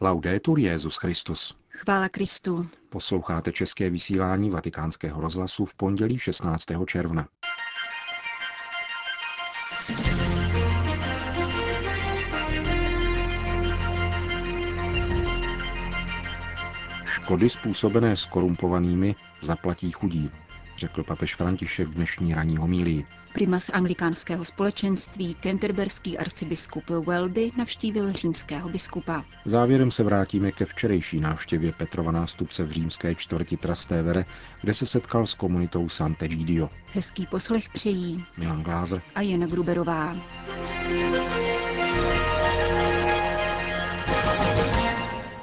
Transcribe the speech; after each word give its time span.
Laudetur 0.00 0.58
Jezus 0.58 0.96
Christus. 0.96 1.54
Chvála 1.68 2.08
Kristu. 2.08 2.68
Posloucháte 2.88 3.52
české 3.52 3.90
vysílání 3.90 4.50
Vatikánského 4.50 5.20
rozhlasu 5.20 5.64
v 5.64 5.74
pondělí 5.74 6.18
16. 6.18 6.64
června. 6.86 7.28
Škody 17.04 17.50
způsobené 17.50 18.16
skorumpovanými 18.16 19.14
zaplatí 19.40 19.90
chudí, 19.90 20.30
řekl 20.78 21.02
papež 21.02 21.34
František 21.34 21.88
v 21.88 21.94
dnešní 21.94 22.34
ranní 22.34 22.56
homílii. 22.56 23.06
Primas 23.32 23.70
anglikánského 23.72 24.44
společenství, 24.44 25.34
kenterberský 25.34 26.18
arcibiskup 26.18 26.90
Welby, 26.90 27.52
navštívil 27.56 28.12
římského 28.12 28.68
biskupa. 28.68 29.24
Závěrem 29.44 29.90
se 29.90 30.02
vrátíme 30.02 30.52
ke 30.52 30.64
včerejší 30.64 31.20
návštěvě 31.20 31.72
Petrova 31.72 32.12
nástupce 32.12 32.64
v 32.64 32.70
římské 32.70 33.14
čtvrti 33.14 33.56
Trastevere, 33.56 34.24
kde 34.60 34.74
se 34.74 34.86
setkal 34.86 35.26
s 35.26 35.34
komunitou 35.34 35.88
Sant'Egidio. 35.88 36.70
Hezký 36.92 37.26
poslech 37.26 37.68
přejí 37.68 38.24
Milan 38.36 38.62
Glázer 38.62 39.02
a 39.14 39.20
Jana 39.20 39.46
Gruberová. 39.46 40.16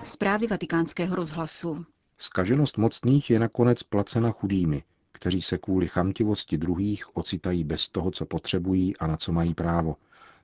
Zprávy 0.03 0.47
vatikánského 0.47 1.15
rozhlasu. 1.15 1.85
Skaženost 2.17 2.77
mocných 2.77 3.29
je 3.29 3.39
nakonec 3.39 3.83
placena 3.83 4.31
chudými, 4.31 4.83
kteří 5.15 5.41
se 5.41 5.57
kvůli 5.57 5.87
chamtivosti 5.87 6.57
druhých 6.57 7.17
ocitají 7.17 7.63
bez 7.63 7.89
toho, 7.89 8.11
co 8.11 8.25
potřebují 8.25 8.97
a 8.97 9.07
na 9.07 9.17
co 9.17 9.31
mají 9.31 9.53
právo, 9.53 9.95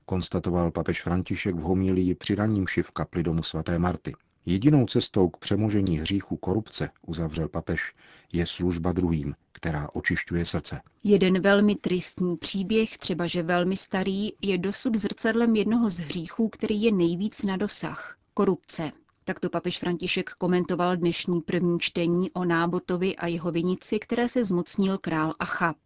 konstatoval 0.06 0.72
papež 0.72 1.02
František 1.02 1.56
v 1.56 1.60
homílii 1.60 2.16
při 2.16 2.36
raním 2.36 2.68
šiv 2.68 2.92
kapli 2.92 3.24
domu 3.24 3.44
svaté 3.44 3.80
Marty. 3.80 4.14
Jedinou 4.46 4.86
cestou 4.86 5.30
k 5.30 5.38
přemožení 5.38 6.00
hříchu 6.00 6.38
korupce, 6.38 6.90
uzavřel 7.08 7.48
papež, 7.48 7.94
je 8.34 8.46
služba 8.46 8.92
druhým, 8.92 9.36
která 9.52 9.90
očišťuje 9.94 10.46
srdce. 10.46 10.82
Jeden 11.04 11.42
velmi 11.42 11.76
tristní 11.76 12.38
příběh, 12.38 12.98
třeba 12.98 13.28
že 13.28 13.44
velmi 13.44 13.78
starý, 13.78 14.30
je 14.42 14.58
dosud 14.58 14.96
zrcadlem 14.96 15.56
jednoho 15.56 15.90
z 15.90 16.00
hříchů, 16.00 16.50
který 16.50 16.82
je 16.82 16.92
nejvíc 16.92 17.44
na 17.44 17.58
dosah 17.58 18.18
korupce. 18.34 18.92
Takto 19.32 19.50
papež 19.50 19.80
František 19.80 20.30
komentoval 20.30 20.98
dnešní 20.98 21.42
první 21.42 21.80
čtení 21.80 22.32
o 22.32 22.46
Nábotovi 22.46 23.16
a 23.16 23.28
jeho 23.28 23.52
vinici, 23.52 24.00
které 24.00 24.30
se 24.30 24.46
zmocnil 24.46 24.98
král 24.98 25.34
Achab. 25.40 25.78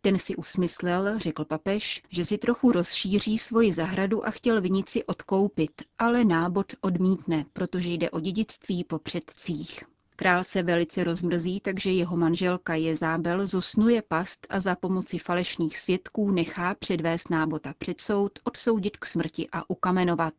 Ten 0.00 0.18
si 0.18 0.36
usmyslel, 0.36 1.18
řekl 1.18 1.44
papež, 1.44 2.02
že 2.10 2.24
si 2.24 2.38
trochu 2.38 2.72
rozšíří 2.72 3.38
svoji 3.38 3.72
zahradu 3.72 4.26
a 4.26 4.30
chtěl 4.30 4.60
vinici 4.60 5.04
odkoupit, 5.04 5.82
ale 5.98 6.24
nábot 6.24 6.72
odmítne, 6.80 7.44
protože 7.52 7.88
jde 7.90 8.10
o 8.10 8.20
dědictví 8.20 8.84
po 8.84 8.98
předcích. 8.98 9.84
Král 10.16 10.44
se 10.44 10.62
velice 10.62 11.04
rozmrzí, 11.04 11.60
takže 11.60 11.90
jeho 11.90 12.16
manželka 12.16 12.74
Jezábel 12.74 13.46
zosnuje 13.46 14.02
past 14.02 14.46
a 14.50 14.60
za 14.60 14.74
pomoci 14.76 15.18
falešných 15.18 15.78
svědků 15.78 16.30
nechá 16.30 16.74
předvést 16.74 17.30
nábota 17.30 17.74
před 17.78 18.00
soud, 18.00 18.38
odsoudit 18.44 18.96
k 18.96 19.04
smrti 19.04 19.48
a 19.52 19.70
ukamenovat. 19.70 20.34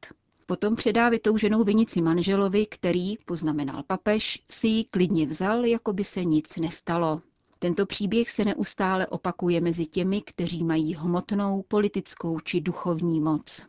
Potom 0.47 0.75
předá 0.75 1.09
vytouženou 1.09 1.63
vinici 1.63 2.01
manželovi, 2.01 2.65
který, 2.65 3.17
poznamenal 3.25 3.83
papež, 3.87 4.43
si 4.49 4.67
ji 4.67 4.83
klidně 4.83 5.25
vzal, 5.25 5.65
jako 5.65 5.93
by 5.93 6.03
se 6.03 6.25
nic 6.25 6.57
nestalo. 6.57 7.21
Tento 7.59 7.85
příběh 7.85 8.31
se 8.31 8.45
neustále 8.45 9.07
opakuje 9.07 9.61
mezi 9.61 9.85
těmi, 9.85 10.21
kteří 10.21 10.63
mají 10.63 10.95
hmotnou, 10.95 11.63
politickou 11.67 12.39
či 12.39 12.61
duchovní 12.61 13.19
moc. 13.19 13.65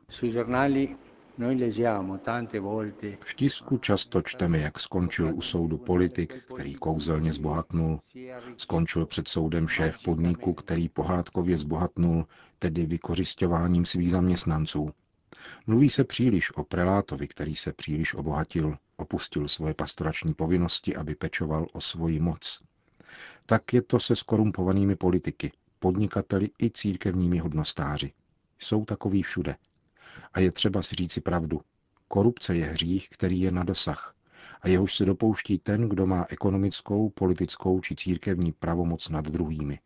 V 3.20 3.34
tisku 3.34 3.78
často 3.78 4.22
čteme, 4.22 4.58
jak 4.58 4.80
skončil 4.80 5.34
u 5.34 5.40
soudu 5.40 5.78
politik, 5.78 6.44
který 6.54 6.74
kouzelně 6.74 7.32
zbohatnul, 7.32 8.00
skončil 8.56 9.06
před 9.06 9.28
soudem 9.28 9.68
šéf 9.68 10.02
podniku, 10.04 10.54
který 10.54 10.88
pohádkově 10.88 11.58
zbohatnul, 11.58 12.26
tedy 12.58 12.86
vykořišťováním 12.86 13.86
svých 13.86 14.10
zaměstnanců. 14.10 14.90
Mluví 15.66 15.90
se 15.90 16.04
příliš 16.04 16.56
o 16.56 16.64
prelátovi, 16.64 17.28
který 17.28 17.56
se 17.56 17.72
příliš 17.72 18.14
obohatil, 18.14 18.76
opustil 18.96 19.48
svoje 19.48 19.74
pastorační 19.74 20.34
povinnosti, 20.34 20.96
aby 20.96 21.14
pečoval 21.14 21.66
o 21.72 21.80
svoji 21.80 22.20
moc. 22.20 22.62
Tak 23.46 23.72
je 23.72 23.82
to 23.82 24.00
se 24.00 24.16
skorumpovanými 24.16 24.96
politiky, 24.96 25.52
podnikateli 25.78 26.50
i 26.62 26.70
církevními 26.70 27.38
hodnostáři. 27.38 28.12
Jsou 28.58 28.84
takový 28.84 29.22
všude. 29.22 29.56
A 30.32 30.40
je 30.40 30.52
třeba 30.52 30.82
si 30.82 30.94
říci 30.94 31.20
pravdu. 31.20 31.60
Korupce 32.08 32.56
je 32.56 32.64
hřích, 32.64 33.08
který 33.08 33.40
je 33.40 33.50
na 33.50 33.64
dosah 33.64 34.16
a 34.60 34.68
jehož 34.68 34.94
se 34.94 35.04
dopouští 35.04 35.58
ten, 35.58 35.88
kdo 35.88 36.06
má 36.06 36.26
ekonomickou, 36.28 37.10
politickou 37.10 37.80
či 37.80 37.96
církevní 37.96 38.52
pravomoc 38.52 39.08
nad 39.08 39.24
druhými. 39.24 39.78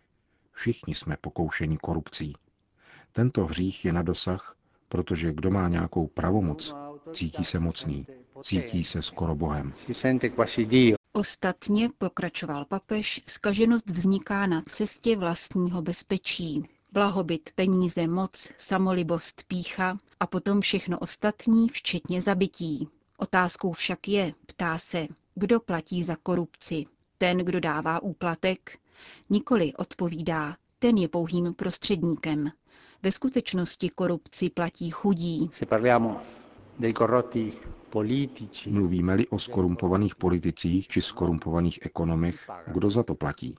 Všichni 0.53 0.95
jsme 0.95 1.17
pokoušeni 1.21 1.77
korupcí. 1.77 2.33
Tento 3.13 3.47
hřích 3.47 3.85
je 3.85 3.93
na 3.93 4.03
dosah 4.03 4.57
protože 4.91 5.33
kdo 5.33 5.51
má 5.51 5.69
nějakou 5.69 6.07
pravomoc, 6.07 6.75
cítí 7.13 7.45
se 7.45 7.61
mocný, 7.61 8.07
cítí 8.43 8.85
se 8.85 9.03
skoro 9.03 9.35
Bohem. 9.35 9.73
Ostatně, 11.13 11.91
pokračoval 11.99 12.65
papež, 12.65 13.21
skaženost 13.27 13.91
vzniká 13.91 14.47
na 14.47 14.63
cestě 14.69 15.17
vlastního 15.17 15.83
bezpečí. 15.83 16.69
Blahobyt, 16.93 17.51
peníze, 17.55 18.07
moc, 18.07 18.53
samolibost, 18.59 19.45
pícha 19.49 19.99
a 20.21 20.27
potom 20.27 20.61
všechno 20.61 20.99
ostatní, 20.99 21.69
včetně 21.69 22.23
zabití. 22.23 22.89
Otázkou 23.19 23.73
však 23.73 24.09
je, 24.09 24.35
ptá 24.47 24.79
se, 24.79 25.07
kdo 25.35 25.61
platí 25.61 26.03
za 26.05 26.17
korupci. 26.23 26.87
Ten, 27.19 27.39
kdo 27.39 27.61
dává 27.61 28.03
úplatek? 28.03 28.79
Nikoli 29.31 29.75
odpovídá, 29.75 30.57
ten 30.79 30.97
je 30.97 31.09
pouhým 31.09 31.55
prostředníkem. 31.55 32.51
Ve 33.03 33.13
skutečnosti 33.13 33.89
korupci 33.91 34.51
platí 34.51 34.91
chudí. 34.91 35.51
Mluvíme-li 38.67 39.27
o 39.29 39.39
skorumpovaných 39.39 40.15
politicích 40.15 40.89
či 40.89 41.03
skorumpovaných 41.03 41.79
ekonomech, 41.83 42.51
kdo 42.67 42.91
za 42.91 43.03
to 43.03 43.15
platí? 43.15 43.55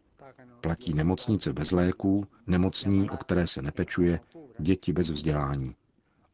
Platí 0.61 0.93
nemocnice 0.93 1.53
bez 1.53 1.71
léků, 1.71 2.27
nemocní, 2.47 3.09
o 3.09 3.17
které 3.17 3.47
se 3.47 3.61
nepečuje, 3.61 4.19
děti 4.59 4.93
bez 4.93 5.09
vzdělání. 5.09 5.75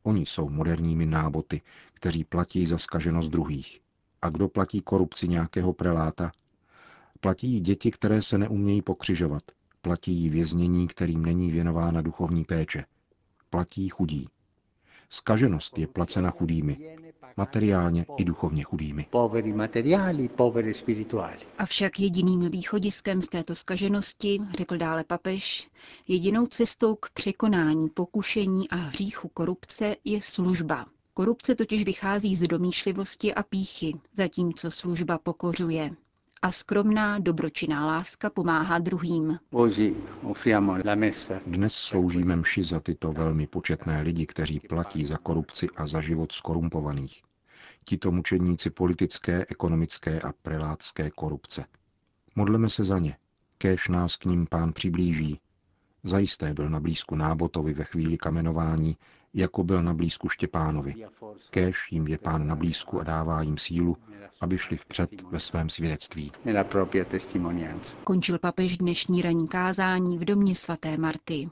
Oni 0.04 0.26
jsou 0.26 0.50
moderními 0.50 1.06
náboty, 1.06 1.62
kteří 1.94 2.24
platí 2.24 2.66
za 2.66 2.78
skaženost 2.78 3.30
druhých. 3.30 3.80
A 4.22 4.30
kdo 4.30 4.50
platí 4.50 4.82
korupci 4.82 5.28
nějakého 5.28 5.74
preláta? 5.74 6.32
Platí 7.20 7.60
děti, 7.60 7.92
které 7.92 8.22
se 8.22 8.38
neumějí 8.38 8.82
pokřižovat. 8.82 9.44
Platí 9.82 10.30
věznění, 10.30 10.88
kterým 10.88 11.26
není 11.26 11.52
věnována 11.52 12.02
duchovní 12.02 12.46
péče 12.46 12.86
platí 13.50 13.90
chudí. 13.90 14.28
Skaženost 15.10 15.78
je 15.78 15.88
placena 15.88 16.32
chudými, 16.32 16.98
materiálně 17.38 18.06
i 18.18 18.24
duchovně 18.24 18.64
chudými. 18.64 19.06
Avšak 21.58 22.00
jediným 22.00 22.52
východiskem 22.52 23.22
z 23.22 23.28
této 23.28 23.56
skaženosti, 23.56 24.40
řekl 24.58 24.78
dále 24.78 25.04
papež, 25.04 25.70
jedinou 26.08 26.46
cestou 26.46 26.96
k 26.96 27.10
překonání 27.10 27.90
pokušení 27.90 28.70
a 28.70 28.76
hříchu 28.76 29.28
korupce 29.28 29.96
je 30.06 30.22
služba. 30.22 30.86
Korupce 31.14 31.56
totiž 31.56 31.84
vychází 31.84 32.36
z 32.36 32.48
domýšlivosti 32.48 33.34
a 33.34 33.44
píchy, 33.44 33.94
zatímco 34.14 34.72
služba 34.72 35.18
pokořuje 35.18 35.92
a 36.42 36.52
skromná 36.52 37.20
dobročinná 37.20 37.86
láska 37.86 38.30
pomáhá 38.30 38.80
druhým. 38.80 39.40
Dnes 41.48 41.74
sloužíme 41.74 42.36
mši 42.36 42.64
za 42.64 42.80
tyto 42.80 43.14
velmi 43.14 43.48
početné 43.48 44.02
lidi, 44.02 44.26
kteří 44.26 44.60
platí 44.60 45.06
za 45.06 45.18
korupci 45.18 45.68
a 45.76 45.88
za 45.88 46.02
život 46.02 46.32
skorumpovaných. 46.32 47.22
Tito 47.86 48.12
mučedníci 48.12 48.70
politické, 48.70 49.46
ekonomické 49.50 50.22
a 50.22 50.34
prelátské 50.42 51.10
korupce. 51.10 51.66
Modleme 52.36 52.70
se 52.70 52.84
za 52.84 53.00
ně. 53.00 53.18
Kéž 53.58 53.88
nás 53.88 54.16
k 54.16 54.26
ním 54.26 54.48
pán 54.48 54.74
přiblíží. 54.74 55.40
Zajisté 56.04 56.54
byl 56.54 56.70
na 56.70 56.80
blízku 56.80 57.16
Nábotovi 57.16 57.74
ve 57.74 57.84
chvíli 57.84 58.18
kamenování 58.18 58.98
jako 59.38 59.64
byl 59.64 59.84
na 59.84 59.94
blízku 59.94 60.30
Štěpánovi. 60.30 60.94
Kéž 61.50 61.92
jim 61.92 62.08
je 62.08 62.18
pán 62.18 62.48
na 62.48 62.56
blízku 62.56 63.00
a 63.00 63.04
dává 63.04 63.42
jim 63.42 63.58
sílu, 63.58 63.98
aby 64.42 64.58
šli 64.58 64.78
vpřed 64.78 65.22
ve 65.32 65.40
svém 65.40 65.70
svědectví. 65.70 66.32
Končil 68.04 68.40
papež 68.40 68.78
dnešní 68.78 69.22
ranní 69.22 69.48
kázání 69.48 70.18
v 70.18 70.26
domě 70.26 70.56
svaté 70.56 70.98
Marty. 70.98 71.50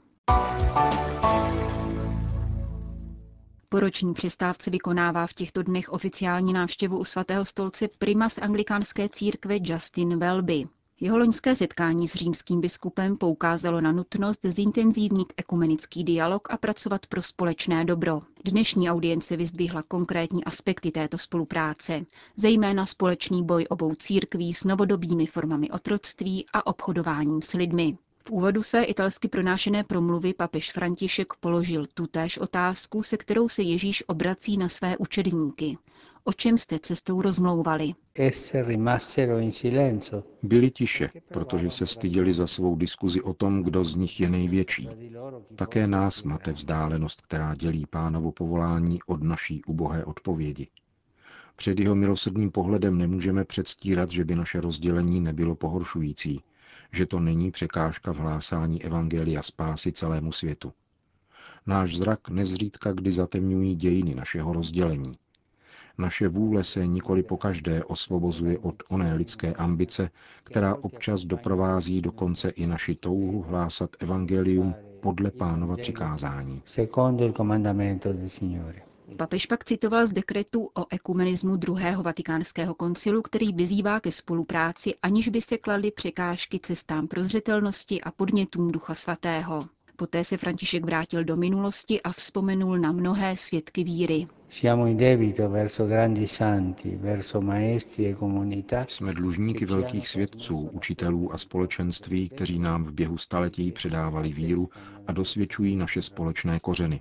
Po 3.68 3.80
roční 3.80 4.14
přestávce 4.14 4.70
vykonává 4.70 5.26
v 5.26 5.32
těchto 5.32 5.62
dnech 5.62 5.88
oficiální 5.88 6.52
návštěvu 6.52 6.98
u 6.98 7.04
svatého 7.04 7.44
stolce 7.44 7.88
primas 7.98 8.38
anglikánské 8.38 9.08
církve 9.08 9.56
Justin 9.62 10.18
Welby. 10.18 10.64
Jeho 11.00 11.18
loňské 11.18 11.56
setkání 11.56 12.08
s 12.08 12.14
římským 12.14 12.60
biskupem 12.60 13.16
poukázalo 13.16 13.80
na 13.80 13.92
nutnost 13.92 14.40
zintenzívnit 14.42 15.32
ekumenický 15.36 16.04
dialog 16.04 16.48
a 16.50 16.56
pracovat 16.56 17.06
pro 17.06 17.22
společné 17.22 17.84
dobro. 17.84 18.20
Dnešní 18.44 18.90
audience 18.90 19.36
vyzdvihla 19.36 19.82
konkrétní 19.82 20.44
aspekty 20.44 20.90
této 20.90 21.18
spolupráce, 21.18 22.06
zejména 22.36 22.86
společný 22.86 23.44
boj 23.44 23.66
obou 23.70 23.94
církví 23.94 24.52
s 24.54 24.64
novodobými 24.64 25.26
formami 25.26 25.70
otroctví 25.70 26.46
a 26.52 26.66
obchodováním 26.66 27.42
s 27.42 27.52
lidmi. 27.52 27.98
V 28.26 28.30
úvodu 28.30 28.62
své 28.62 28.84
italsky 28.84 29.28
pronášené 29.28 29.84
promluvy 29.84 30.34
papež 30.34 30.72
František 30.72 31.34
položil 31.40 31.84
tutéž 31.94 32.38
otázku, 32.38 33.02
se 33.02 33.16
kterou 33.16 33.48
se 33.48 33.62
Ježíš 33.62 34.04
obrací 34.06 34.56
na 34.56 34.68
své 34.68 34.96
učedníky. 34.96 35.78
O 36.28 36.32
čem 36.32 36.58
jste 36.58 36.78
cestou 36.78 37.22
rozmlouvali? 37.22 37.94
Byli 40.42 40.70
tiše, 40.70 41.10
protože 41.28 41.70
se 41.70 41.86
styděli 41.86 42.32
za 42.32 42.46
svou 42.46 42.76
diskuzi 42.76 43.22
o 43.22 43.34
tom, 43.34 43.62
kdo 43.62 43.84
z 43.84 43.94
nich 43.94 44.20
je 44.20 44.30
největší. 44.30 44.88
Také 45.56 45.86
nás 45.86 46.22
máte 46.22 46.52
vzdálenost, 46.52 47.20
která 47.20 47.54
dělí 47.54 47.86
pánovo 47.90 48.32
povolání 48.32 48.98
od 49.06 49.22
naší 49.22 49.64
ubohé 49.64 50.04
odpovědi. 50.04 50.68
Před 51.56 51.80
jeho 51.80 51.94
milosrdným 51.94 52.50
pohledem 52.50 52.98
nemůžeme 52.98 53.44
předstírat, 53.44 54.10
že 54.10 54.24
by 54.24 54.34
naše 54.34 54.60
rozdělení 54.60 55.20
nebylo 55.20 55.54
pohoršující, 55.54 56.40
že 56.92 57.06
to 57.06 57.20
není 57.20 57.50
překážka 57.50 58.12
v 58.12 58.16
hlásání 58.18 58.84
Evangelia 58.84 59.42
spásy 59.42 59.92
celému 59.92 60.32
světu. 60.32 60.72
Náš 61.66 61.96
zrak 61.96 62.28
nezřídka 62.28 62.92
kdy 62.92 63.12
zatemňují 63.12 63.74
dějiny 63.74 64.14
našeho 64.14 64.52
rozdělení. 64.52 65.12
Naše 65.98 66.28
vůle 66.28 66.64
se 66.64 66.86
nikoli 66.86 67.22
pokaždé 67.22 67.84
osvobozuje 67.84 68.58
od 68.58 68.74
oné 68.88 69.14
lidské 69.14 69.52
ambice, 69.52 70.10
která 70.44 70.74
občas 70.74 71.24
doprovází 71.24 72.02
dokonce 72.02 72.48
i 72.48 72.66
naši 72.66 72.94
touhu 72.94 73.42
hlásat 73.42 73.90
evangelium 73.98 74.74
podle 75.00 75.30
pánova 75.30 75.76
přikázání. 75.76 76.62
Papež 79.16 79.46
pak 79.46 79.64
citoval 79.64 80.06
z 80.06 80.12
dekretu 80.12 80.70
o 80.78 80.84
ekumenismu 80.90 81.56
druhého 81.56 82.02
vatikánského 82.02 82.74
koncilu, 82.74 83.22
který 83.22 83.52
vyzývá 83.52 84.00
ke 84.00 84.12
spolupráci, 84.12 84.94
aniž 85.02 85.28
by 85.28 85.40
se 85.40 85.58
kladly 85.58 85.90
překážky 85.90 86.60
cestám 86.60 87.08
prozřetelnosti 87.08 88.00
a 88.00 88.10
podnětům 88.10 88.70
Ducha 88.72 88.94
Svatého. 88.94 89.75
Poté 89.98 90.24
se 90.24 90.36
František 90.36 90.84
vrátil 90.84 91.24
do 91.24 91.36
minulosti 91.36 92.02
a 92.02 92.12
vzpomenul 92.12 92.78
na 92.78 92.92
mnohé 92.92 93.36
svědky 93.36 93.84
víry. 93.84 94.26
E 94.50 94.66
Jsme 98.88 99.12
dlužníky 99.12 99.64
velkých 99.66 100.08
svědců, 100.08 100.58
učitelů 100.72 101.34
a 101.34 101.38
společenství, 101.38 102.28
kteří 102.28 102.58
nám 102.58 102.84
v 102.84 102.92
běhu 102.92 103.18
staletí 103.18 103.72
předávali 103.72 104.32
víru 104.32 104.68
a 105.06 105.12
dosvědčují 105.12 105.76
naše 105.76 106.02
společné 106.02 106.60
kořeny. 106.60 107.00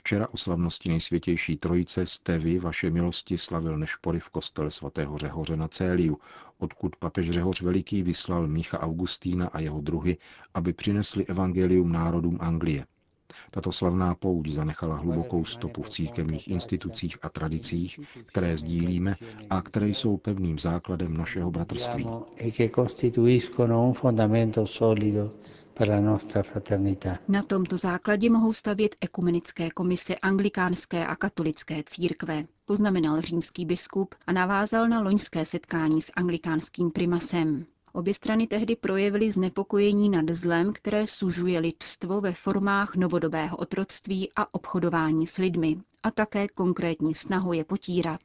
Včera 0.00 0.28
o 0.32 0.36
slavnosti 0.36 0.88
nejsvětější 0.88 1.56
trojice 1.56 2.06
jste 2.06 2.38
vy, 2.38 2.58
vaše 2.58 2.90
milosti, 2.90 3.38
slavil 3.38 3.78
nešpory 3.78 4.20
v 4.20 4.28
kostele 4.28 4.70
svatého 4.70 5.18
Řehoře 5.18 5.56
na 5.56 5.68
Céliu, 5.68 6.18
odkud 6.58 6.96
papež 6.96 7.30
Řehoř 7.30 7.62
Veliký 7.62 8.02
vyslal 8.02 8.48
Mícha 8.48 8.80
Augustína 8.80 9.48
a 9.48 9.60
jeho 9.60 9.80
druhy, 9.80 10.16
aby 10.54 10.72
přinesli 10.72 11.26
evangelium 11.26 11.92
národům 11.92 12.38
Anglie. 12.40 12.86
Tato 13.50 13.72
slavná 13.72 14.14
pouť 14.14 14.48
zanechala 14.48 14.96
hlubokou 14.96 15.44
stopu 15.44 15.82
v 15.82 15.88
církevních 15.88 16.48
institucích 16.48 17.18
a 17.22 17.28
tradicích, 17.28 18.00
které 18.26 18.56
sdílíme 18.56 19.16
a 19.50 19.62
které 19.62 19.88
jsou 19.88 20.16
pevným 20.16 20.58
základem 20.58 21.16
našeho 21.16 21.50
bratrství. 21.50 22.06
Na 27.28 27.42
tomto 27.42 27.76
základě 27.76 28.30
mohou 28.30 28.52
stavět 28.52 28.96
ekumenické 29.00 29.70
komise 29.70 30.14
anglikánské 30.16 31.06
a 31.06 31.16
katolické 31.16 31.82
církve, 31.86 32.44
poznamenal 32.64 33.20
římský 33.20 33.66
biskup 33.66 34.14
a 34.26 34.32
navázal 34.32 34.88
na 34.88 35.00
loňské 35.00 35.44
setkání 35.46 36.02
s 36.02 36.12
anglikánským 36.16 36.90
primasem. 36.90 37.66
Obě 37.92 38.14
strany 38.14 38.46
tehdy 38.46 38.76
projevily 38.76 39.32
znepokojení 39.32 40.08
nad 40.08 40.30
zlem, 40.30 40.72
které 40.72 41.06
sužuje 41.06 41.58
lidstvo 41.60 42.20
ve 42.20 42.32
formách 42.32 42.96
novodobého 42.96 43.56
otroctví 43.56 44.30
a 44.36 44.54
obchodování 44.54 45.26
s 45.26 45.36
lidmi 45.36 45.76
a 46.02 46.10
také 46.10 46.48
konkrétní 46.48 47.14
snahu 47.14 47.52
je 47.52 47.64
potírat. 47.64 48.20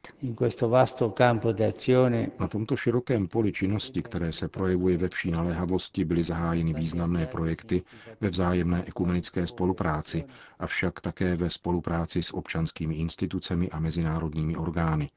Na 2.40 2.48
tomto 2.48 2.76
širokém 2.76 3.28
poli 3.28 3.52
činnosti, 3.54 4.02
které 4.02 4.34
se 4.34 4.48
projevuje 4.48 4.98
ve 4.98 5.10
vší 5.10 5.32
naléhavosti, 5.32 6.06
byly 6.06 6.24
zahájeny 6.24 6.74
významné 6.74 7.26
projekty 7.26 7.84
ve 8.22 8.30
vzájemné 8.30 8.84
ekumenické 8.88 9.48
spolupráci, 9.48 10.24
avšak 10.60 11.02
také 11.02 11.36
ve 11.36 11.50
spolupráci 11.50 12.24
s 12.24 12.34
občanskými 12.34 12.96
institucemi 12.96 13.70
a 13.70 13.80
mezinárodními 13.80 14.58
orgány. 14.58 15.10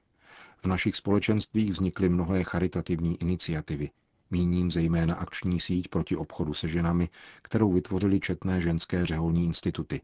V 0.62 0.66
našich 0.66 0.96
společenstvích 0.96 1.70
vznikly 1.70 2.08
mnohé 2.08 2.44
charitativní 2.44 3.22
iniciativy, 3.22 3.90
Míním 4.30 4.70
zejména 4.70 5.14
akční 5.14 5.60
síť 5.60 5.88
proti 5.88 6.16
obchodu 6.16 6.54
se 6.54 6.68
ženami, 6.68 7.08
kterou 7.42 7.72
vytvořili 7.72 8.20
četné 8.20 8.60
ženské 8.60 9.06
řeholní 9.06 9.44
instituty. 9.44 10.00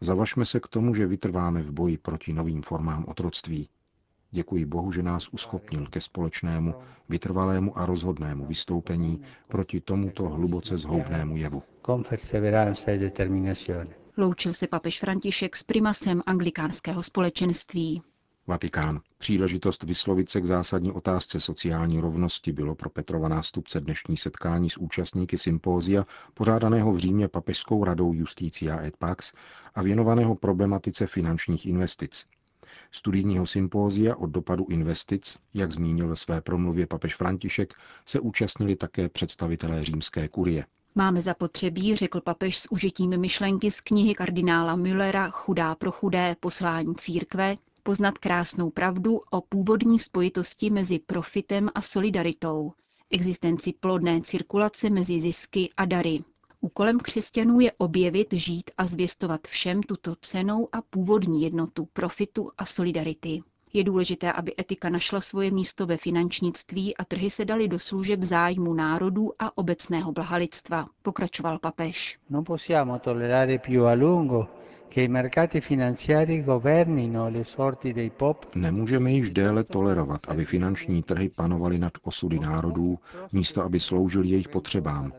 Zavažme 0.00 0.44
se 0.44 0.60
k 0.60 0.68
tomu, 0.68 0.94
že 0.94 1.06
vytrváme 1.06 1.62
v 1.62 1.72
boji 1.72 1.98
proti 1.98 2.32
novým 2.32 2.62
formám 2.62 3.04
otroctví. 3.08 3.68
Děkuji 4.30 4.64
Bohu, 4.66 4.92
že 4.92 5.02
nás 5.02 5.28
uschopnil 5.28 5.86
ke 5.86 6.00
společnému, 6.00 6.74
vytrvalému 7.08 7.78
a 7.78 7.86
rozhodnému 7.86 8.46
vystoupení 8.46 9.22
proti 9.48 9.80
tomuto 9.80 10.28
hluboce 10.28 10.78
zhoubnému 10.78 11.36
jevu. 11.36 11.62
E 12.86 13.86
Loučil 14.16 14.52
se 14.52 14.66
papež 14.66 15.00
František 15.00 15.56
s 15.56 15.62
primasem 15.62 16.22
anglikánského 16.26 17.02
společenství. 17.02 18.02
Vatikán. 18.46 19.00
Příležitost 19.22 19.82
vyslovit 19.82 20.30
se 20.30 20.40
k 20.40 20.46
zásadní 20.46 20.92
otázce 20.92 21.40
sociální 21.40 22.00
rovnosti 22.00 22.52
bylo 22.52 22.74
pro 22.74 22.90
Petrova 22.90 23.28
nástupce 23.28 23.80
dnešní 23.80 24.16
setkání 24.16 24.70
s 24.70 24.76
účastníky 24.76 25.38
sympózia, 25.38 26.06
pořádaného 26.34 26.92
v 26.92 26.98
Římě 26.98 27.28
Papežskou 27.28 27.84
radou 27.84 28.12
Justícia 28.12 28.82
et 28.82 28.96
Pax 28.96 29.32
a 29.74 29.82
věnovaného 29.82 30.34
problematice 30.34 31.06
finančních 31.06 31.66
investic. 31.66 32.26
Studijního 32.90 33.46
sympózia 33.46 34.16
o 34.16 34.26
dopadu 34.26 34.66
investic, 34.70 35.38
jak 35.54 35.72
zmínil 35.72 36.08
ve 36.08 36.16
své 36.16 36.40
promluvě 36.40 36.86
papež 36.86 37.14
František, 37.14 37.74
se 38.06 38.20
účastnili 38.20 38.76
také 38.76 39.08
představitelé 39.08 39.84
římské 39.84 40.28
kurie. 40.28 40.64
Máme 40.94 41.22
zapotřebí, 41.22 41.96
řekl 41.96 42.20
papež 42.20 42.58
s 42.58 42.72
užitím 42.72 43.20
myšlenky 43.20 43.70
z 43.70 43.80
knihy 43.80 44.14
kardinála 44.14 44.76
Müllera 44.76 45.30
Chudá 45.30 45.74
pro 45.74 45.90
chudé 45.90 46.36
poslání 46.40 46.94
církve, 46.94 47.56
poznat 47.82 48.18
krásnou 48.18 48.70
pravdu 48.70 49.20
o 49.30 49.40
původní 49.40 49.98
spojitosti 49.98 50.70
mezi 50.70 50.98
profitem 50.98 51.70
a 51.74 51.80
solidaritou, 51.80 52.72
existenci 53.10 53.72
plodné 53.80 54.20
cirkulace 54.20 54.90
mezi 54.90 55.20
zisky 55.20 55.70
a 55.76 55.84
dary. 55.84 56.24
Úkolem 56.60 56.98
křesťanů 56.98 57.60
je 57.60 57.72
objevit, 57.78 58.32
žít 58.32 58.70
a 58.78 58.84
zvěstovat 58.84 59.40
všem 59.46 59.82
tuto 59.82 60.14
cenou 60.20 60.68
a 60.72 60.82
původní 60.82 61.42
jednotu 61.42 61.88
profitu 61.92 62.50
a 62.58 62.64
solidarity. 62.66 63.42
Je 63.72 63.84
důležité, 63.84 64.32
aby 64.32 64.54
etika 64.58 64.88
našla 64.88 65.20
svoje 65.20 65.50
místo 65.50 65.86
ve 65.86 65.96
finančnictví 65.96 66.96
a 66.96 67.04
trhy 67.04 67.30
se 67.30 67.44
dali 67.44 67.68
do 67.68 67.78
služeb 67.78 68.22
zájmu 68.22 68.74
národů 68.74 69.32
a 69.38 69.58
obecného 69.58 70.12
blahalidstva, 70.12 70.84
pokračoval 71.02 71.58
papež. 71.58 72.18
No 72.30 72.42
Nemůžeme 78.54 79.12
již 79.12 79.30
déle 79.30 79.64
tolerovat, 79.64 80.20
aby 80.28 80.44
finanční 80.44 81.02
trhy 81.02 81.28
panovaly 81.28 81.78
nad 81.78 81.92
osudy 82.02 82.38
národů, 82.38 82.98
místo 83.32 83.62
aby 83.62 83.80
sloužili 83.80 84.28
jejich 84.28 84.48
potřebám, 84.48 85.12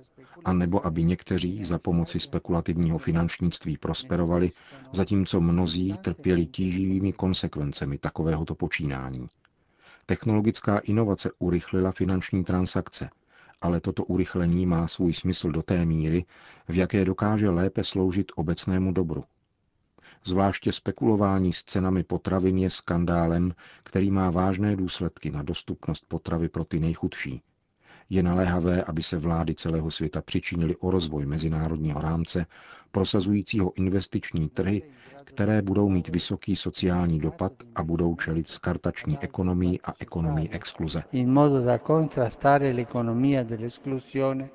a 0.45 0.53
nebo 0.53 0.85
aby 0.85 1.03
někteří 1.03 1.65
za 1.65 1.79
pomoci 1.79 2.19
spekulativního 2.19 2.97
finančnictví 2.97 3.77
prosperovali, 3.77 4.51
zatímco 4.91 5.41
mnozí 5.41 5.93
trpěli 6.01 6.45
tíživými 6.45 7.13
konsekvencemi 7.13 7.97
takovéhoto 7.97 8.55
počínání. 8.55 9.27
Technologická 10.05 10.79
inovace 10.79 11.31
urychlila 11.39 11.91
finanční 11.91 12.43
transakce, 12.43 13.09
ale 13.61 13.81
toto 13.81 14.03
urychlení 14.03 14.65
má 14.65 14.87
svůj 14.87 15.13
smysl 15.13 15.51
do 15.51 15.61
té 15.61 15.85
míry, 15.85 16.25
v 16.67 16.77
jaké 16.77 17.05
dokáže 17.05 17.49
lépe 17.49 17.83
sloužit 17.83 18.31
obecnému 18.35 18.91
dobru. 18.91 19.23
Zvláště 20.25 20.71
spekulování 20.71 21.53
s 21.53 21.63
cenami 21.63 22.03
potravin 22.03 22.57
je 22.57 22.69
skandálem, 22.69 23.53
který 23.83 24.11
má 24.11 24.29
vážné 24.31 24.75
důsledky 24.75 25.31
na 25.31 25.43
dostupnost 25.43 26.05
potravy 26.07 26.49
pro 26.49 26.63
ty 26.63 26.79
nejchudší. 26.79 27.41
Je 28.09 28.23
naléhavé, 28.23 28.83
aby 28.83 29.03
se 29.03 29.17
vlády 29.17 29.55
celého 29.55 29.91
světa 29.91 30.21
přičinily 30.21 30.75
o 30.75 30.91
rozvoj 30.91 31.25
mezinárodního 31.25 32.01
rámce, 32.01 32.45
prosazujícího 32.91 33.71
investiční 33.75 34.49
trhy, 34.49 34.81
které 35.23 35.61
budou 35.61 35.89
mít 35.89 36.07
vysoký 36.07 36.55
sociální 36.55 37.19
dopad 37.19 37.51
a 37.75 37.83
budou 37.83 38.15
čelit 38.15 38.47
skartační 38.47 39.17
ekonomii 39.19 39.79
a 39.83 39.93
ekonomii 39.99 40.49
exkluze. 40.49 41.03
in 41.11 41.33
modo 41.33 41.61
da 41.61 41.77
contrastare 41.79 42.71
l'economia 42.73 43.43
dell'esclusione 43.43 44.49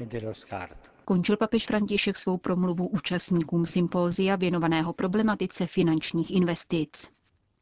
e 0.00 0.06
dello 0.06 0.34
scarto. 0.34 0.91
Končil 1.04 1.36
papež 1.36 1.66
František 1.66 2.16
svou 2.16 2.36
promluvu 2.36 2.86
účastníkům 2.86 3.66
sympózia 3.66 4.36
věnovaného 4.36 4.92
problematice 4.92 5.66
finančních 5.66 6.30
investic. 6.30 7.10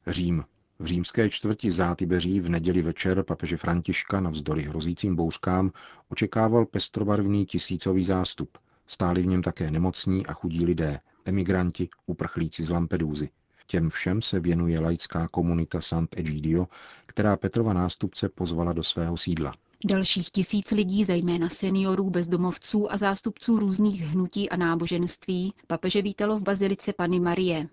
Řím. 0.06 0.44
V 0.78 0.84
římské 0.84 1.30
čtvrti 1.30 1.70
Zátybeří 1.70 2.40
v 2.40 2.48
neděli 2.48 2.82
večer 2.82 3.22
papeže 3.22 3.56
Františka 3.56 4.20
navzdory 4.20 4.62
hrozícím 4.62 5.16
bouřkám 5.16 5.72
očekával 6.08 6.66
pestrobarvný 6.66 7.46
tisícový 7.46 8.04
zástup. 8.04 8.58
Stáli 8.86 9.22
v 9.22 9.26
něm 9.26 9.42
také 9.42 9.70
nemocní 9.70 10.26
a 10.26 10.32
chudí 10.32 10.64
lidé, 10.64 11.00
emigranti, 11.24 11.88
uprchlíci 12.06 12.64
z 12.64 12.70
Lampedúzy. 12.70 13.28
Těm 13.66 13.90
všem 13.90 14.22
se 14.22 14.40
věnuje 14.40 14.80
laická 14.80 15.28
komunita 15.28 15.80
Sant'Egidio, 15.80 16.66
která 17.06 17.36
Petrova 17.36 17.72
nástupce 17.72 18.28
pozvala 18.28 18.72
do 18.72 18.82
svého 18.82 19.16
sídla. 19.16 19.54
Dalších 19.84 20.30
tisíc 20.30 20.70
lidí, 20.70 21.04
zejména 21.04 21.48
seniorů, 21.48 22.10
bezdomovců 22.10 22.92
a 22.92 22.96
zástupců 22.96 23.58
různých 23.58 24.02
hnutí 24.02 24.50
a 24.50 24.56
náboženství, 24.56 25.54
papeže 25.66 26.02
vítalo 26.02 26.38
v 26.38 26.42
bazilice 26.42 26.92
Pany 26.92 27.20
Marie. 27.20 27.68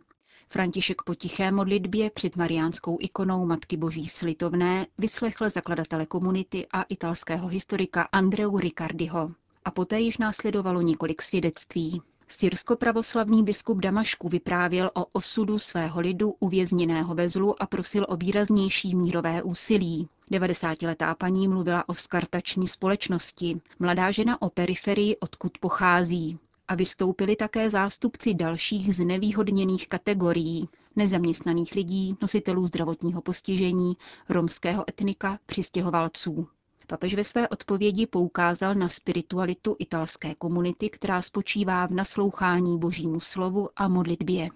František 0.50 1.02
po 1.02 1.16
tiché 1.16 1.52
modlitbě 1.52 2.10
před 2.10 2.36
mariánskou 2.36 2.98
ikonou 3.02 3.46
Matky 3.46 3.78
Boží 3.78 4.08
slitovné 4.08 4.88
vyslechl 4.98 5.50
zakladatele 5.50 6.06
komunity 6.06 6.68
a 6.72 6.84
italského 6.84 7.48
historika 7.48 8.08
Andreu 8.12 8.58
Ricardiho. 8.58 9.32
A 9.66 9.72
poté 9.72 10.00
již 10.00 10.18
následovalo 10.18 10.82
několik 10.82 11.22
svědectví. 11.22 12.02
Syrsko-pravoslavný 12.28 13.44
biskup 13.44 13.78
Damašku 13.78 14.30
vyprávěl 14.30 14.92
o 14.94 15.06
osudu 15.06 15.60
svého 15.60 16.02
lidu 16.02 16.36
uvězněného 16.40 17.16
ve 17.16 17.30
zlu 17.30 17.62
a 17.62 17.68
prosil 17.68 18.06
o 18.10 18.16
výraznější 18.18 18.96
mírové 18.96 19.44
úsilí. 19.44 20.08
90-letá 20.32 21.16
paní 21.16 21.48
mluvila 21.48 21.90
o 21.90 21.94
skartační 21.94 22.68
společnosti, 22.68 23.62
mladá 23.80 24.12
žena 24.12 24.42
o 24.42 24.50
periferii, 24.50 25.18
odkud 25.18 25.58
pochází. 25.58 26.40
A 26.68 26.76
vystoupili 26.76 27.36
také 27.36 27.70
zástupci 27.70 28.34
dalších 28.34 28.96
znevýhodněných 28.96 29.88
kategorií, 29.88 30.70
nezaměstnaných 30.96 31.76
lidí, 31.76 32.18
nositelů 32.22 32.68
zdravotního 32.68 33.22
postižení, 33.22 33.98
romského 34.30 34.90
etnika, 34.90 35.40
přistěhovalců. 35.46 36.48
Papež 36.90 37.16
ve 37.16 37.24
své 37.24 37.48
odpovědi 37.48 38.08
poukázal 38.08 38.76
na 38.76 38.88
spiritualitu 38.90 39.76
italské 39.80 40.36
komunity, 40.36 40.90
která 40.90 41.22
spočívá 41.22 41.86
v 41.88 41.92
naslouchání 41.92 42.80
božímu 42.80 43.20
slovu 43.20 43.70
a 43.76 43.88
modlitbě. 43.88 44.50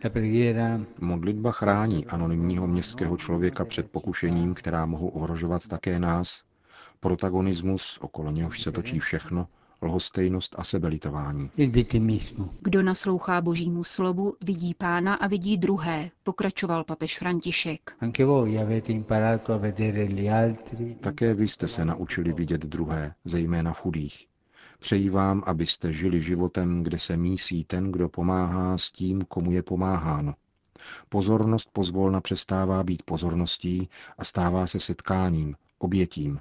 Modlitba 1.00 1.52
chrání 1.52 2.06
anonymního 2.06 2.68
městského 2.68 3.18
člověka 3.18 3.66
před 3.66 3.92
pokušením, 3.92 4.54
která 4.54 4.86
mohou 4.86 5.08
ohrožovat 5.08 5.68
také 5.68 6.00
nás. 6.00 6.44
Protagonismus, 7.00 7.98
okolo 8.02 8.32
něhož 8.32 8.62
se 8.62 8.72
točí 8.72 9.00
všechno, 9.00 9.48
lhostejnost 9.82 10.56
a 10.58 10.64
sebelitování. 10.64 11.50
Kdo 12.62 12.84
naslouchá 12.84 13.42
božímu 13.42 13.84
slovu, 13.84 14.34
vidí 14.42 14.74
pána 14.74 15.14
a 15.14 15.28
vidí 15.28 15.58
druhé, 15.58 16.12
pokračoval 16.24 16.84
papež 16.84 17.20
František. 17.20 17.96
Anche 18.00 18.26
voi 18.26 18.60
avete 18.60 18.92
imparato 18.92 19.54
a 19.54 19.58
vedere 19.58 20.08
gli 20.08 20.30
altri 20.30 20.96
Také 21.02 21.34
vy 21.34 21.48
jste 21.48 21.68
se 21.68 21.86
naučili 21.86 22.34
vidět 22.34 22.62
druhé, 22.62 23.14
zejména 23.26 23.74
v 23.74 23.80
chudých. 23.80 24.28
Přeji 24.80 25.10
vám, 25.10 25.44
abyste 25.46 25.94
žili 25.94 26.22
životem, 26.22 26.84
kde 26.84 27.00
se 27.00 27.18
mísí 27.18 27.64
ten, 27.64 27.92
kdo 27.92 28.10
pomáhá 28.10 28.78
s 28.78 28.92
tím, 28.92 29.22
komu 29.28 29.52
je 29.52 29.64
pomáháno. 29.64 30.34
Pozornost 31.10 31.70
pozvolna 31.74 32.22
přestává 32.22 32.84
být 32.84 33.04
pozorností 33.04 33.90
a 34.18 34.24
stává 34.24 34.68
se 34.68 34.80
setkáním, 34.80 35.56
obětím. 35.78 36.40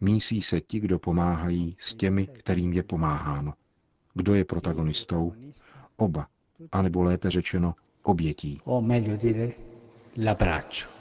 Mísí 0.00 0.42
se 0.42 0.60
ti, 0.60 0.80
kdo 0.80 0.98
pomáhají, 0.98 1.76
s 1.80 1.94
těmi, 1.94 2.26
kterým 2.26 2.72
je 2.72 2.82
pomáháno. 2.82 3.54
Kdo 4.14 4.34
je 4.34 4.44
protagonistou? 4.44 5.32
Oba. 5.96 6.26
A 6.72 6.82
nebo 6.82 7.02
lépe 7.02 7.30
řečeno, 7.30 7.74
obětí. 8.02 8.60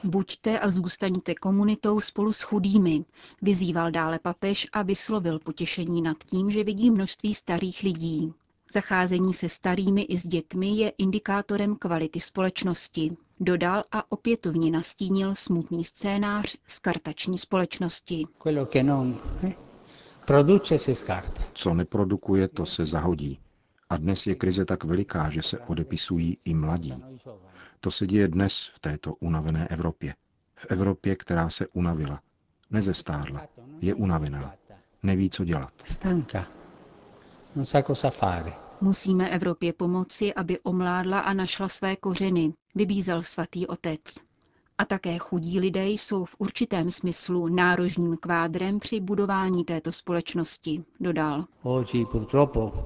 Buďte 0.03 0.59
a 0.59 0.69
zůstaňte 0.69 1.35
komunitou 1.35 1.99
spolu 1.99 2.33
s 2.33 2.41
chudými, 2.41 3.05
vyzýval 3.41 3.91
dále 3.91 4.19
papež 4.19 4.67
a 4.73 4.81
vyslovil 4.83 5.39
potěšení 5.39 6.01
nad 6.01 6.17
tím, 6.23 6.51
že 6.51 6.63
vidí 6.63 6.91
množství 6.91 7.33
starých 7.33 7.83
lidí. 7.83 8.33
Zacházení 8.73 9.33
se 9.33 9.49
starými 9.49 10.01
i 10.01 10.17
s 10.17 10.27
dětmi 10.27 10.69
je 10.69 10.89
indikátorem 10.97 11.75
kvality 11.75 12.19
společnosti. 12.19 13.17
Dodal 13.39 13.83
a 13.91 14.11
opětovně 14.11 14.71
nastínil 14.71 15.35
smutný 15.35 15.83
scénář 15.83 16.57
z 16.67 16.79
kartační 16.79 17.37
společnosti. 17.37 18.25
Eh. 19.43 19.53
Co 21.53 21.73
neprodukuje, 21.73 22.47
to 22.47 22.65
se 22.65 22.85
zahodí. 22.85 23.39
A 23.89 23.97
dnes 23.97 24.27
je 24.27 24.35
krize 24.35 24.65
tak 24.65 24.83
veliká, 24.83 25.29
že 25.29 25.41
se 25.41 25.59
odepisují 25.59 26.37
i 26.45 26.53
mladí. 26.53 26.93
To 27.79 27.91
se 27.91 28.07
děje 28.07 28.27
dnes 28.27 28.69
v 28.73 28.79
této 28.79 29.13
unavené 29.13 29.67
Evropě. 29.67 30.15
V 30.55 30.65
Evropě, 30.69 31.15
která 31.15 31.49
se 31.49 31.67
unavila. 31.67 32.21
Nezestárla. 32.71 33.41
Je 33.81 33.93
unavená. 33.93 34.53
Neví, 35.03 35.29
co 35.29 35.43
dělat. 35.45 35.73
Stanca. 35.85 36.47
Non 37.55 37.65
sa 37.65 37.81
cosa 37.81 38.09
fare. 38.09 38.66
Musíme 38.81 39.29
Evropě 39.29 39.73
pomoci, 39.73 40.33
aby 40.33 40.59
omládla 40.59 41.19
a 41.19 41.33
našla 41.33 41.67
své 41.67 41.95
kořeny, 41.95 42.53
vybízel 42.75 43.23
svatý 43.23 43.67
otec. 43.67 44.01
A 44.77 44.85
také 44.85 45.17
chudí 45.17 45.59
lidé 45.59 45.87
jsou 45.87 46.25
v 46.25 46.35
určitém 46.39 46.91
smyslu 46.91 47.47
nárožním 47.47 48.17
kvádrem 48.17 48.79
při 48.79 48.99
budování 48.99 49.63
této 49.63 49.91
společnosti, 49.91 50.83
dodal. 50.99 51.45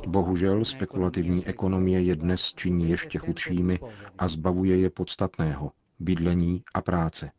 Bohužel 0.08 0.66
spekulativní 0.66 1.48
ekonomie 1.48 2.02
je 2.02 2.16
dnes 2.16 2.54
činí 2.54 2.90
ještě 2.90 3.18
chudšími 3.20 3.80
a 4.18 4.28
zbavuje 4.28 4.78
je 4.78 4.90
podstatného, 4.90 5.72
bydlení 6.00 6.64
a 6.74 6.82
práce. 6.82 7.32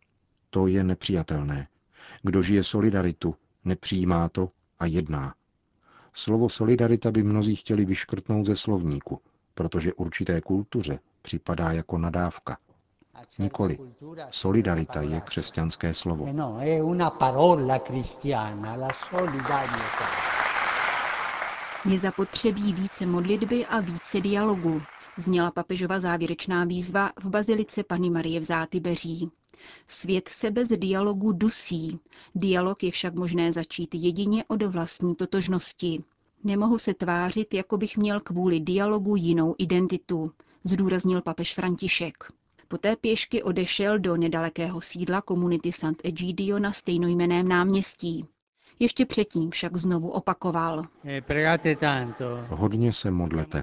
To 0.50 0.66
je 0.66 0.84
nepřijatelné. 0.84 1.68
Kdo 2.22 2.42
žije 2.42 2.64
solidaritu, 2.64 3.34
nepřijímá 3.64 4.28
to 4.28 4.48
a 4.78 4.86
jedná. 4.86 5.34
Slovo 6.14 6.48
solidarita 6.48 7.10
by 7.10 7.22
mnozí 7.22 7.56
chtěli 7.56 7.84
vyškrtnout 7.84 8.46
ze 8.46 8.56
slovníku, 8.56 9.20
protože 9.54 9.94
určité 9.94 10.40
kultuře 10.40 10.98
připadá 11.22 11.72
jako 11.72 11.98
nadávka. 11.98 12.58
Nikoli. 13.38 13.78
Solidarita 14.30 15.02
je 15.02 15.20
křesťanské 15.20 15.94
slovo. 15.94 16.28
No, 16.32 16.58
solidarietà. 19.08 20.06
Je 21.84 21.98
zapotřebí 21.98 22.72
více 22.72 23.06
modlitby 23.06 23.66
a 23.66 23.80
více 23.80 24.20
dialogu, 24.20 24.82
zněla 25.18 25.50
papežova 25.50 26.00
závěrečná 26.00 26.64
výzva 26.64 27.10
v 27.20 27.28
bazilice 27.28 27.84
Pany 27.84 28.10
Marie 28.10 28.40
v 28.40 28.44
Zátybeří. 28.44 29.30
Svět 29.86 30.28
se 30.28 30.50
bez 30.50 30.68
dialogu 30.68 31.32
dusí. 31.32 31.98
Dialog 32.34 32.82
je 32.82 32.90
však 32.90 33.14
možné 33.14 33.52
začít 33.52 33.94
jedině 33.94 34.44
od 34.48 34.62
vlastní 34.62 35.14
totožnosti. 35.14 36.04
Nemohu 36.44 36.78
se 36.78 36.94
tvářit, 36.94 37.54
jako 37.54 37.76
bych 37.76 37.96
měl 37.96 38.20
kvůli 38.20 38.60
dialogu 38.60 39.16
jinou 39.16 39.54
identitu, 39.58 40.32
zdůraznil 40.64 41.22
papež 41.22 41.54
František. 41.54 42.32
Poté 42.68 42.96
pěšky 42.96 43.42
odešel 43.42 43.98
do 43.98 44.16
nedalekého 44.16 44.80
sídla 44.80 45.22
komunity 45.22 45.72
Sant'Egidio 45.72 46.58
na 46.58 46.72
stejnojmeném 46.72 47.48
náměstí. 47.48 48.26
Ještě 48.78 49.06
předtím 49.06 49.50
však 49.50 49.76
znovu 49.76 50.08
opakoval. 50.10 50.84
Eh, 51.04 51.20
pregate 51.20 51.76
tanto. 51.76 52.44
Hodně 52.48 52.92
se 52.92 53.10
modlete. 53.10 53.62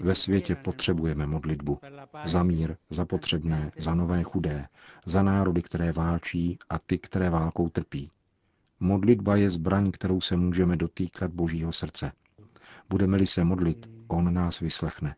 Ve 0.00 0.14
světě 0.14 0.54
potřebujeme 0.56 1.26
modlitbu. 1.26 1.78
Za 2.24 2.42
mír, 2.42 2.76
za 2.90 3.04
potřebné, 3.04 3.72
za 3.78 3.94
nové 3.94 4.22
chudé, 4.22 4.66
za 5.06 5.22
národy, 5.22 5.62
které 5.62 5.92
válčí 5.92 6.58
a 6.70 6.78
ty, 6.78 6.98
které 6.98 7.30
válkou 7.30 7.68
trpí. 7.68 8.10
Modlitba 8.80 9.36
je 9.36 9.50
zbraň, 9.50 9.90
kterou 9.90 10.20
se 10.20 10.36
můžeme 10.36 10.76
dotýkat 10.76 11.30
Božího 11.32 11.72
srdce. 11.72 12.12
Budeme-li 12.90 13.26
se 13.26 13.44
modlit, 13.44 13.88
On 14.08 14.34
nás 14.34 14.60
vyslechne. 14.60 15.14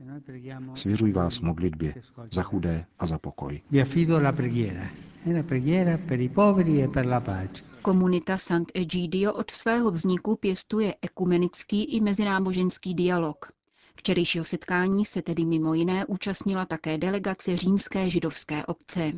Svěřuj 0.75 1.13
vás 1.13 1.41
modlitbě 1.41 1.95
za 2.33 2.43
chudé 2.43 2.85
a 2.99 3.07
za 3.07 3.19
pokoj. 3.19 3.61
Vi 3.71 3.83
affido 3.83 4.21
la 4.21 4.33
preghiera. 4.33 4.87
È 5.27 5.33
la 5.37 5.43
preghiera 5.43 5.99
per 6.09 6.21
i 6.21 6.29
poveri 6.29 6.83
e 6.83 6.89
per 6.89 7.07
la 7.07 7.21
pace. 7.21 7.74
Komunita 7.85 8.39
Sant'Egidio 8.39 9.33
od 9.33 9.51
svého 9.51 9.91
vzniku 9.91 10.37
pěstuje 10.37 10.95
ekumenický 11.03 11.85
i 11.85 12.01
mezináboženský 12.01 12.95
dialog. 12.95 13.53
Včerejšího 13.97 14.45
setkání 14.45 15.05
se 15.05 15.23
tedy 15.23 15.45
mimo 15.45 15.75
jiné 15.75 16.07
účastnila 16.07 16.67
také 16.67 16.99
delegace 16.99 17.57
římské 17.57 18.11
židovské 18.11 18.67
obce. 18.67 19.13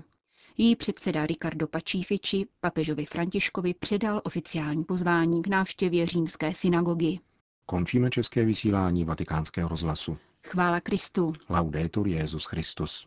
Její 0.59 0.77
předseda 0.77 1.27
Ricardo 1.27 1.67
Pacífici 1.67 2.47
papežovi 2.61 3.07
Františkovi 3.07 3.75
předal 3.75 4.21
oficiální 4.25 4.85
pozvání 4.85 5.43
k 5.43 5.47
návštěvě 5.47 6.07
římské 6.07 6.55
synagogy. 6.55 7.19
Končíme 7.67 8.11
české 8.11 8.45
vysílání 8.45 9.05
vatikánského 9.05 9.69
rozhlasu. 9.69 10.17
Chvála 10.47 10.81
Kristu. 10.81 11.33
Laudetur 11.51 12.09
Jezus 12.09 12.45
Christus. 12.45 13.07